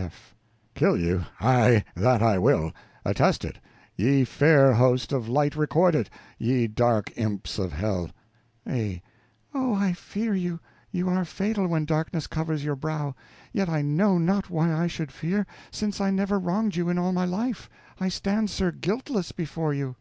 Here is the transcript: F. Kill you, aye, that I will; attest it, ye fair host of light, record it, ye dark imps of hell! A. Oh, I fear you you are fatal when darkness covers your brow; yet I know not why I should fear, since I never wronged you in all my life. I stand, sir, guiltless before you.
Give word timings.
F. 0.00 0.36
Kill 0.76 0.96
you, 0.96 1.26
aye, 1.40 1.82
that 1.96 2.22
I 2.22 2.38
will; 2.38 2.70
attest 3.04 3.44
it, 3.44 3.58
ye 3.96 4.22
fair 4.22 4.74
host 4.74 5.10
of 5.12 5.28
light, 5.28 5.56
record 5.56 5.96
it, 5.96 6.08
ye 6.38 6.68
dark 6.68 7.10
imps 7.16 7.58
of 7.58 7.72
hell! 7.72 8.10
A. 8.68 9.02
Oh, 9.52 9.74
I 9.74 9.94
fear 9.94 10.36
you 10.36 10.60
you 10.92 11.08
are 11.08 11.24
fatal 11.24 11.66
when 11.66 11.84
darkness 11.84 12.28
covers 12.28 12.62
your 12.62 12.76
brow; 12.76 13.16
yet 13.52 13.68
I 13.68 13.82
know 13.82 14.18
not 14.18 14.50
why 14.50 14.72
I 14.72 14.86
should 14.86 15.10
fear, 15.10 15.44
since 15.72 16.00
I 16.00 16.12
never 16.12 16.38
wronged 16.38 16.76
you 16.76 16.88
in 16.88 16.96
all 16.96 17.10
my 17.10 17.24
life. 17.24 17.68
I 17.98 18.08
stand, 18.08 18.50
sir, 18.50 18.70
guiltless 18.70 19.32
before 19.32 19.74
you. 19.74 19.96